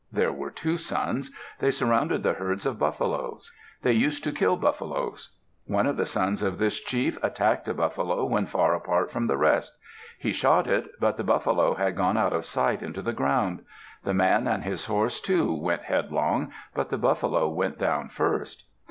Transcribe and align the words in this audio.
There 0.11 0.33
were 0.33 0.49
two 0.49 0.77
sons. 0.77 1.29
They 1.59 1.69
surrounded 1.69 2.23
the 2.23 2.33
herds 2.33 2.65
of 2.65 2.79
buffaloes. 2.79 3.51
They 3.83 3.91
used 3.91 4.23
to 4.23 4.31
kill 4.31 4.57
buffaloes. 4.57 5.35
One 5.67 5.85
of 5.85 5.95
the 5.95 6.07
sons 6.07 6.41
of 6.41 6.57
this 6.57 6.79
chief 6.79 7.23
attacked 7.23 7.67
a 7.67 7.73
buffalo 7.75 8.25
when 8.25 8.47
far 8.47 8.73
apart 8.73 9.11
from 9.11 9.27
the 9.27 9.37
rest. 9.37 9.77
He 10.17 10.33
shot 10.33 10.65
it; 10.65 10.89
but 10.99 11.17
the 11.17 11.23
buffalo 11.23 11.75
had 11.75 11.95
gone 11.97 12.17
out 12.17 12.33
of 12.33 12.45
sight 12.45 12.81
into 12.81 13.03
the 13.03 13.13
ground. 13.13 13.63
The 14.03 14.15
man 14.15 14.47
and 14.47 14.63
his 14.63 14.85
horse, 14.87 15.19
too, 15.21 15.53
went 15.53 15.83
headlong; 15.83 16.51
but 16.73 16.89
the 16.89 16.97
buffalo 16.97 17.47
went 17.49 17.77
down 17.77 18.09
first. 18.09 18.65